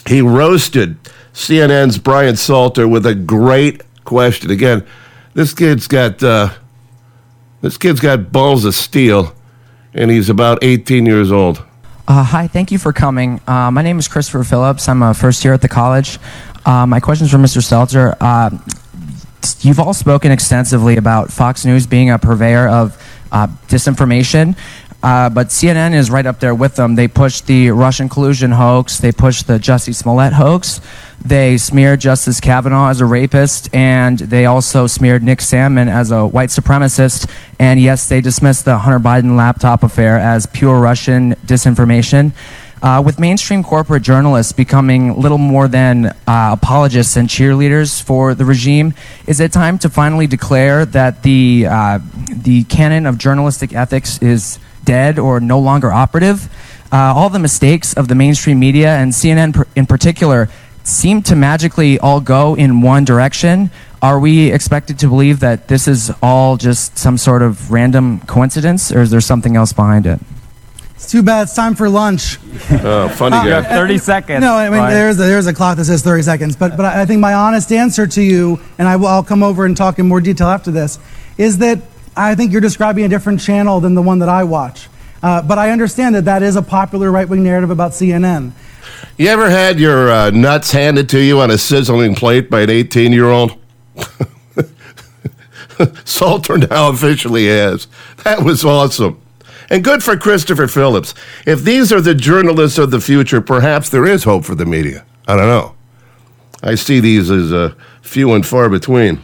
he 0.07 0.21
roasted 0.21 0.97
CNN's 1.33 1.99
Brian 1.99 2.35
Stelter 2.35 2.89
with 2.89 3.05
a 3.05 3.15
great 3.15 3.83
question. 4.05 4.51
Again, 4.51 4.87
this 5.35 5.53
kid's 5.53 5.89
got 5.89 6.23
uh, 6.23 6.51
this 7.61 7.77
kid's 7.77 8.01
got 8.01 8.31
balls 8.31 8.65
of 8.65 8.75
steel, 8.75 9.35
and 9.93 10.11
he's 10.11 10.29
about 10.29 10.59
18 10.63 11.05
years 11.05 11.33
old. 11.33 11.63
Uh, 12.09 12.23
hi, 12.23 12.47
thank 12.47 12.71
you 12.71 12.79
for 12.79 12.93
coming. 12.93 13.41
Uh, 13.49 13.71
my 13.71 13.83
name 13.83 13.99
is 13.99 14.07
Christopher 14.07 14.45
Phillips. 14.45 14.89
I'm 14.89 15.03
a 15.03 15.13
first 15.13 15.45
year 15.45 15.53
at 15.53 15.63
the 15.63 15.69
college. 15.69 16.19
Uh, 16.67 16.85
my 16.85 16.99
question's 16.99 17.31
for 17.31 17.39
Mr. 17.39 17.63
Stelter. 17.63 18.17
Uh, 18.21 18.51
you've 19.61 19.79
all 19.79 19.95
spoken 19.95 20.33
extensively 20.33 20.97
about 20.97 21.33
Fox 21.33 21.65
News 21.65 21.87
being 21.87 22.11
a 22.11 22.19
purveyor 22.19 22.69
of 22.69 23.01
uh, 23.31 23.47
disinformation. 23.69 24.59
Uh, 25.01 25.31
but 25.31 25.49
CNN 25.49 25.95
is 25.95 26.11
right 26.11 26.27
up 26.27 26.41
there 26.41 26.55
with 26.55 26.75
them. 26.75 26.97
They 26.97 27.07
pushed 27.07 27.47
the 27.47 27.71
Russian 27.71 28.09
collusion 28.09 28.51
hoax. 28.51 28.99
They 28.99 29.13
pushed 29.13 29.47
the 29.47 29.59
Jussie 29.59 29.95
Smollett 29.95 30.33
hoax. 30.33 30.81
They 31.25 31.59
smeared 31.59 32.01
Justice 32.01 32.41
Kavanaugh 32.41 32.89
as 32.89 33.01
a 33.01 33.07
rapist, 33.07 33.73
and 33.73 34.19
they 34.19 34.47
also 34.47 34.89
smeared 34.89 35.23
Nick 35.23 35.39
Sandmann 35.39 35.89
as 35.89 36.11
a 36.11 36.27
white 36.27 36.49
supremacist. 36.49 37.31
And 37.61 37.81
yes, 37.81 38.09
they 38.09 38.21
dismissed 38.21 38.65
the 38.65 38.79
Hunter 38.79 38.99
Biden 38.99 39.37
laptop 39.37 39.85
affair 39.85 40.19
as 40.19 40.47
pure 40.47 40.81
Russian 40.81 41.35
disinformation. 41.47 42.33
Uh, 42.83 43.03
with 43.05 43.19
mainstream 43.19 43.63
corporate 43.65 44.03
journalists 44.03 44.53
becoming 44.53 45.19
little 45.19 45.39
more 45.39 45.67
than 45.67 46.07
uh, 46.07 46.51
apologists 46.53 47.17
and 47.17 47.29
cheerleaders 47.29 48.03
for 48.03 48.35
the 48.35 48.45
regime, 48.45 48.93
is 49.27 49.41
it 49.41 49.51
time 49.51 49.79
to 49.79 49.89
finally 49.89 50.27
declare 50.27 50.85
that 50.85 51.23
the 51.23 51.67
uh, 51.69 51.99
the 52.31 52.65
canon 52.65 53.07
of 53.07 53.17
journalistic 53.17 53.73
ethics 53.73 54.19
is 54.23 54.59
dead 54.85 55.19
or 55.19 55.41
no 55.41 55.59
longer 55.59 55.91
operative? 55.91 56.51
Uh, 56.93 57.15
all 57.17 57.31
the 57.31 57.39
mistakes 57.39 57.95
of 57.95 58.09
the 58.09 58.15
mainstream 58.15 58.59
media 58.61 58.91
and 58.97 59.13
CNN 59.13 59.67
in 59.75 59.87
particular 59.87 60.49
seem 60.85 61.21
to 61.21 61.35
magically 61.35 61.99
all 61.99 62.21
go 62.21 62.55
in 62.55 62.83
one 62.83 63.05
direction. 63.05 63.71
Are 64.03 64.21
we 64.21 64.53
expected 64.53 64.99
to 65.01 65.09
believe 65.09 65.41
that 65.41 65.69
this 65.69 65.89
is 65.89 66.13
all 66.23 66.57
just 66.57 66.99
some 66.99 67.17
sort 67.19 67.43
of 67.43 67.73
random 67.73 68.21
coincidence, 68.21 68.93
or 68.93 69.01
is 69.01 69.11
there 69.11 69.23
something 69.23 69.57
else 69.57 69.73
behind 69.73 70.07
it? 70.07 70.21
It's 70.97 71.11
too 71.11 71.23
bad. 71.23 71.43
It's 71.43 71.55
time 71.55 71.75
for 71.75 71.91
lunch. 71.91 72.39
Oh, 72.71 73.09
funny 73.11 73.37
guy. 73.37 73.59
Uh, 73.59 73.63
30 73.63 73.99
seconds. 73.99 74.41
No, 74.41 74.55
I 74.55 74.65
mean 74.65 74.79
Brian. 74.81 74.95
there's 74.95 75.17
a, 75.21 75.23
there's 75.25 75.47
a 75.47 75.53
clock 75.53 75.77
that 75.77 75.85
says 75.85 76.03
30 76.03 76.23
seconds, 76.23 76.57
but 76.57 76.75
but 76.77 76.87
I 76.87 77.05
think 77.05 77.21
my 77.21 77.35
honest 77.35 77.71
answer 77.71 78.07
to 78.07 78.23
you, 78.23 78.59
and 78.79 78.89
I 78.89 78.97
will 78.97 79.07
I'll 79.07 79.23
come 79.23 79.43
over 79.43 79.67
and 79.67 79.77
talk 79.77 79.99
in 79.99 80.09
more 80.09 80.23
detail 80.23 80.49
after 80.49 80.71
this, 80.71 80.99
is 81.37 81.59
that 81.59 81.83
I 82.17 82.35
think 82.35 82.51
you're 82.51 82.63
describing 82.63 83.05
a 83.05 83.09
different 83.09 83.41
channel 83.41 83.79
than 83.79 83.95
the 83.95 84.01
one 84.01 84.21
that 84.21 84.31
I 84.31 84.45
watch. 84.45 84.89
Uh, 85.23 85.43
but 85.43 85.59
I 85.59 85.71
understand 85.71 86.15
that 86.15 86.25
that 86.25 86.43
is 86.43 86.57
a 86.57 86.63
popular 86.63 87.13
right 87.13 87.29
wing 87.29 87.43
narrative 87.43 87.71
about 87.71 87.93
CNN. 87.93 88.53
You 89.19 89.29
ever 89.29 89.51
had 89.51 89.79
your 89.79 90.11
uh, 90.11 90.31
nuts 90.31 90.73
handed 90.73 91.11
to 91.11 91.21
you 91.21 91.41
on 91.41 91.51
a 91.51 91.59
sizzling 91.59 92.15
plate 92.15 92.49
by 92.49 92.63
an 92.63 92.71
18 92.71 93.13
year 93.13 93.29
old? 93.29 93.53
Stelter 95.77 96.59
now 96.71 96.89
officially 96.89 97.49
has. 97.49 97.87
That 98.25 98.43
was 98.43 98.65
awesome. 98.65 99.21
And 99.71 99.83
good 99.83 100.03
for 100.03 100.17
Christopher 100.17 100.69
Phillips. 100.69 101.15
If 101.45 101.63
these 101.63 101.93
are 101.93 102.01
the 102.01 102.15
journalists 102.15 102.79
of 102.79 102.91
the 102.91 103.01
future, 103.01 103.41
perhaps 103.41 103.89
there 103.89 104.07
is 104.07 104.25
hope 104.25 104.45
for 104.45 104.55
the 104.55 104.67
media. 104.67 105.05
I 105.27 105.37
don't 105.37 105.49
know. 105.49 105.75
I 106.63 106.77
see 106.77 107.01
these 107.01 107.31
as 107.31 107.53
uh, 107.53 107.75
few 108.03 108.33
and 108.33 108.47
far 108.47 108.69
between. 108.69 109.23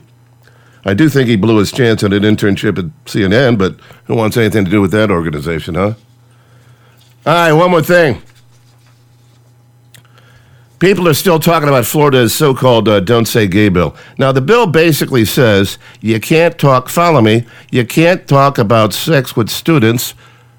I 0.84 0.94
do 0.94 1.08
think 1.08 1.28
he 1.28 1.36
blew 1.36 1.58
his 1.58 1.70
chance 1.70 2.02
at 2.02 2.12
an 2.12 2.22
internship 2.22 2.76
at 2.78 2.86
CNN, 3.04 3.56
but 3.56 3.76
who 4.06 4.16
wants 4.16 4.36
anything 4.36 4.64
to 4.64 4.70
do 4.70 4.80
with 4.80 4.90
that 4.90 5.10
organization, 5.10 5.76
huh? 5.76 5.94
All 7.24 7.32
right, 7.32 7.52
one 7.52 7.70
more 7.70 7.82
thing. 7.82 8.20
People 10.80 11.06
are 11.06 11.14
still 11.14 11.38
talking 11.38 11.68
about 11.68 11.86
Florida's 11.86 12.34
so 12.34 12.52
called 12.52 12.88
uh, 12.88 12.98
Don't 12.98 13.26
Say 13.26 13.46
Gay 13.46 13.68
bill. 13.68 13.94
Now, 14.18 14.32
the 14.32 14.40
bill 14.40 14.66
basically 14.66 15.24
says 15.24 15.78
you 16.00 16.18
can't 16.18 16.58
talk, 16.58 16.88
follow 16.88 17.20
me, 17.20 17.46
you 17.70 17.86
can't 17.86 18.26
talk 18.26 18.58
about 18.58 18.92
sex 18.92 19.36
with 19.36 19.48
students 19.48 20.14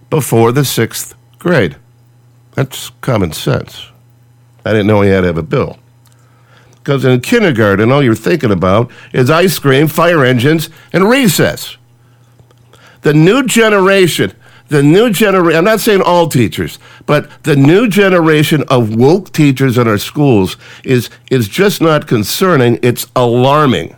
before 0.09 0.51
the 0.51 0.65
sixth 0.65 1.15
grade. 1.39 1.75
That's 2.55 2.91
common 3.01 3.31
sense. 3.31 3.87
I 4.65 4.71
didn't 4.71 4.87
know 4.87 5.01
he 5.01 5.09
had 5.09 5.21
to 5.21 5.27
have 5.27 5.37
a 5.37 5.43
bill. 5.43 5.77
Because 6.83 7.05
in 7.05 7.21
kindergarten, 7.21 7.91
all 7.91 8.03
you're 8.03 8.15
thinking 8.15 8.51
about 8.51 8.91
is 9.13 9.29
ice 9.29 9.57
cream, 9.57 9.87
fire 9.87 10.23
engines, 10.25 10.69
and 10.91 11.09
recess. 11.09 11.77
The 13.01 13.13
new 13.13 13.45
generation, 13.45 14.33
the 14.67 14.83
new 14.83 15.09
generation, 15.09 15.57
I'm 15.57 15.63
not 15.63 15.79
saying 15.79 16.01
all 16.01 16.27
teachers, 16.27 16.79
but 17.05 17.29
the 17.43 17.55
new 17.55 17.87
generation 17.87 18.63
of 18.69 18.95
woke 18.95 19.31
teachers 19.31 19.77
in 19.77 19.87
our 19.87 19.97
schools 19.97 20.57
is, 20.83 21.09
is 21.31 21.47
just 21.47 21.81
not 21.81 22.07
concerning, 22.07 22.79
it's 22.81 23.07
alarming. 23.15 23.95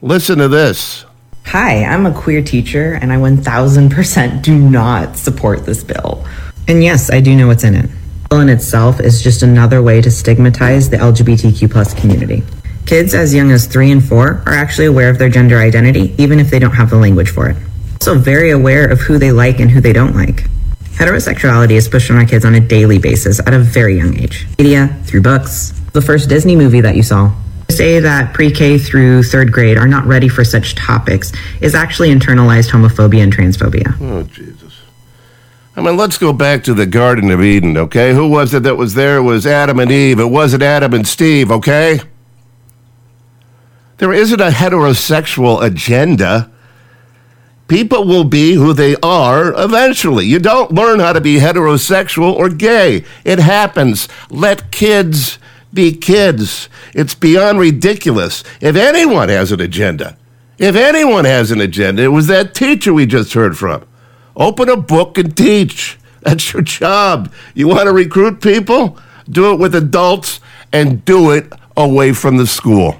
Listen 0.00 0.38
to 0.38 0.48
this. 0.48 1.04
Hi, 1.52 1.82
I'm 1.82 2.04
a 2.04 2.12
queer 2.12 2.42
teacher 2.42 2.98
and 3.00 3.10
I 3.10 3.16
1000% 3.16 4.42
do 4.42 4.58
not 4.58 5.16
support 5.16 5.64
this 5.64 5.82
bill. 5.82 6.26
And 6.68 6.84
yes, 6.84 7.10
I 7.10 7.22
do 7.22 7.34
know 7.34 7.46
what's 7.46 7.64
in 7.64 7.74
it. 7.74 7.86
The 8.24 8.28
bill 8.28 8.40
in 8.40 8.50
itself 8.50 9.00
is 9.00 9.22
just 9.22 9.42
another 9.42 9.82
way 9.82 10.02
to 10.02 10.10
stigmatize 10.10 10.90
the 10.90 10.98
LGBTQ 10.98 11.70
plus 11.70 11.94
community. 11.94 12.42
Kids 12.84 13.14
as 13.14 13.32
young 13.32 13.50
as 13.50 13.66
3 13.66 13.92
and 13.92 14.04
4 14.04 14.42
are 14.44 14.52
actually 14.52 14.88
aware 14.88 15.08
of 15.08 15.18
their 15.18 15.30
gender 15.30 15.56
identity 15.58 16.14
even 16.18 16.38
if 16.38 16.50
they 16.50 16.58
don't 16.58 16.74
have 16.74 16.90
the 16.90 16.98
language 16.98 17.30
for 17.30 17.48
it. 17.48 17.56
Also 17.94 18.18
very 18.18 18.50
aware 18.50 18.86
of 18.86 19.00
who 19.00 19.16
they 19.16 19.32
like 19.32 19.58
and 19.58 19.70
who 19.70 19.80
they 19.80 19.94
don't 19.94 20.14
like. 20.14 20.44
Heterosexuality 20.98 21.78
is 21.78 21.88
pushed 21.88 22.10
on 22.10 22.18
our 22.18 22.26
kids 22.26 22.44
on 22.44 22.56
a 22.56 22.60
daily 22.60 22.98
basis 22.98 23.40
at 23.40 23.54
a 23.54 23.58
very 23.58 23.96
young 23.96 24.18
age. 24.18 24.46
Media, 24.58 24.94
through 25.04 25.22
books, 25.22 25.70
the 25.94 26.02
first 26.02 26.28
Disney 26.28 26.56
movie 26.56 26.82
that 26.82 26.94
you 26.94 27.02
saw, 27.02 27.32
say 27.78 28.00
that 28.00 28.34
pre-K 28.34 28.76
through 28.76 29.22
third 29.22 29.52
grade 29.52 29.78
are 29.78 29.86
not 29.86 30.04
ready 30.04 30.28
for 30.28 30.44
such 30.44 30.74
topics 30.74 31.32
is 31.60 31.76
actually 31.76 32.10
internalized 32.10 32.70
homophobia 32.70 33.22
and 33.22 33.32
transphobia. 33.32 33.96
Oh, 34.00 34.24
Jesus. 34.24 34.80
I 35.76 35.80
mean, 35.80 35.96
let's 35.96 36.18
go 36.18 36.32
back 36.32 36.64
to 36.64 36.74
the 36.74 36.86
Garden 36.86 37.30
of 37.30 37.40
Eden, 37.40 37.76
okay? 37.76 38.12
Who 38.12 38.28
was 38.28 38.52
it 38.52 38.64
that 38.64 38.74
was 38.76 38.94
there? 38.94 39.18
It 39.18 39.22
was 39.22 39.46
Adam 39.46 39.78
and 39.78 39.92
Eve. 39.92 40.18
It 40.18 40.24
wasn't 40.28 40.64
Adam 40.64 40.92
and 40.92 41.06
Steve, 41.06 41.52
okay? 41.52 42.00
There 43.98 44.12
isn't 44.12 44.40
a 44.40 44.50
heterosexual 44.50 45.62
agenda. 45.62 46.50
People 47.68 48.06
will 48.06 48.24
be 48.24 48.54
who 48.54 48.72
they 48.72 48.96
are 49.04 49.52
eventually. 49.56 50.26
You 50.26 50.40
don't 50.40 50.72
learn 50.72 50.98
how 50.98 51.12
to 51.12 51.20
be 51.20 51.36
heterosexual 51.38 52.32
or 52.32 52.48
gay. 52.48 53.04
It 53.24 53.38
happens. 53.38 54.08
Let 54.30 54.72
kids 54.72 55.38
be 55.72 55.92
kids. 55.92 56.68
It's 56.94 57.14
beyond 57.14 57.60
ridiculous. 57.60 58.42
If 58.60 58.76
anyone 58.76 59.28
has 59.28 59.52
an 59.52 59.60
agenda, 59.60 60.16
if 60.58 60.74
anyone 60.74 61.24
has 61.24 61.50
an 61.50 61.60
agenda, 61.60 62.02
it 62.02 62.08
was 62.08 62.26
that 62.28 62.54
teacher 62.54 62.92
we 62.92 63.06
just 63.06 63.32
heard 63.34 63.56
from. 63.56 63.86
Open 64.36 64.68
a 64.68 64.76
book 64.76 65.18
and 65.18 65.36
teach. 65.36 65.98
That's 66.22 66.52
your 66.52 66.62
job. 66.62 67.32
You 67.54 67.68
want 67.68 67.86
to 67.86 67.92
recruit 67.92 68.40
people? 68.40 68.98
Do 69.28 69.52
it 69.52 69.58
with 69.58 69.74
adults 69.74 70.40
and 70.72 71.04
do 71.04 71.30
it 71.30 71.52
away 71.76 72.12
from 72.12 72.36
the 72.38 72.46
school. 72.46 72.96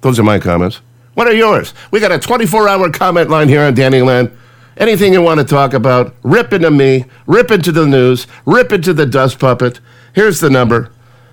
Those 0.00 0.18
are 0.18 0.24
my 0.24 0.38
comments. 0.38 0.80
What 1.14 1.28
are 1.28 1.34
yours? 1.34 1.74
We 1.90 2.00
got 2.00 2.10
a 2.12 2.18
24 2.18 2.68
hour 2.68 2.90
comment 2.90 3.30
line 3.30 3.48
here 3.48 3.62
on 3.62 3.74
Danny 3.74 4.02
Land. 4.02 4.36
Anything 4.76 5.12
you 5.12 5.22
want 5.22 5.38
to 5.38 5.44
talk 5.44 5.74
about, 5.74 6.14
rip 6.22 6.52
into 6.52 6.70
me, 6.70 7.04
rip 7.26 7.50
into 7.50 7.72
the 7.72 7.86
news, 7.86 8.26
rip 8.46 8.72
into 8.72 8.94
the 8.94 9.06
dust 9.06 9.38
puppet. 9.38 9.80
Here's 10.14 10.40
the 10.40 10.50
number 10.50 10.90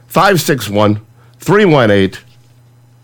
561 0.08 1.02
318 1.40 2.22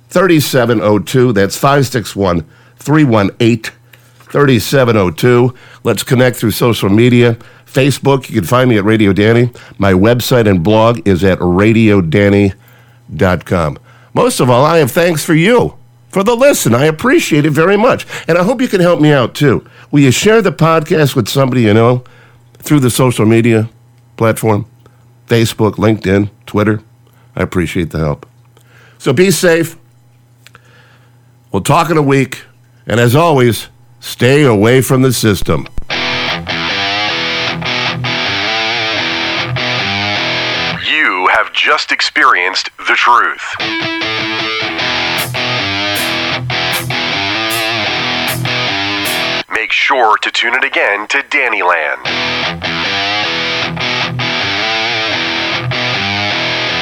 3702. 0.10 1.34
That's 1.34 1.58
561 1.58 2.46
318 2.77 3.74
3702. 4.20 5.54
Let's 5.84 6.04
connect 6.04 6.38
through 6.38 6.51
social 6.51 6.89
media. 6.89 7.38
Facebook, 7.65 8.30
you 8.30 8.36
can 8.36 8.46
find 8.46 8.70
me 8.70 8.77
at 8.77 8.86
Radio 8.86 9.13
Danny. 9.13 9.50
My 9.77 9.94
website 9.94 10.50
and 10.50 10.63
blog 10.63 11.08
is 11.08 11.24
at 11.24 11.38
radiodanny.com. 11.39 13.77
Most 14.13 14.39
of 14.39 14.50
all, 14.50 14.63
I 14.63 14.77
have 14.77 14.92
thanks 14.92 15.25
for 15.25 15.34
you 15.34 15.75
for 16.08 16.24
the 16.24 16.36
listen. 16.36 16.74
I 16.74 16.86
appreciate 16.86 17.46
it 17.46 17.51
very 17.51 17.75
much. 17.75 18.08
And 18.30 18.38
I 18.38 18.44
hope 18.44 18.62
you 18.62 18.70
can 18.70 18.80
help 18.80 19.01
me 19.01 19.12
out 19.12 19.36
too. 19.36 19.68
Will 19.92 20.01
you 20.01 20.12
share 20.12 20.42
the 20.42 20.51
podcast 20.51 21.15
with 21.15 21.27
somebody 21.27 21.62
you 21.62 21.74
know 21.74 22.04
through 22.58 22.80
the 22.80 22.89
social 22.89 23.25
media 23.25 23.70
platform? 24.18 24.65
Facebook, 25.27 25.74
LinkedIn, 25.74 26.30
Twitter. 26.46 26.82
I 27.36 27.44
appreciate 27.44 27.92
the 27.92 28.00
help. 28.00 28.25
So 28.98 29.13
be 29.13 29.32
safe. 29.32 29.77
We'll 31.51 31.63
talk 31.63 31.89
in 31.89 31.98
a 31.98 32.01
week. 32.01 32.44
And 32.88 33.00
as 33.00 33.15
always, 33.15 33.70
stay 34.00 34.44
away 34.44 34.82
from 34.82 35.01
the 35.01 35.12
system. 35.12 35.68
You 40.86 41.27
have 41.32 41.51
just 41.54 41.92
experienced 41.92 42.70
the 42.77 42.96
truth. 42.96 44.04
Make 49.55 49.71
sure 49.71 50.17
to 50.17 50.31
tune 50.31 50.53
in 50.53 50.65
again 50.65 51.07
to 51.07 51.19
Dannyland. 51.29 52.03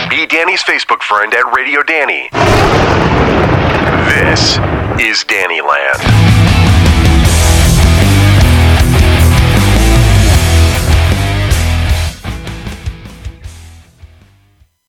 Be 0.10 0.26
Danny's 0.26 0.64
Facebook 0.64 1.04
friend 1.04 1.32
at 1.36 1.56
Radio 1.56 1.84
Danny. 1.84 2.30
This 4.10 4.58
is 5.00 5.24
Dannyland. 5.24 6.83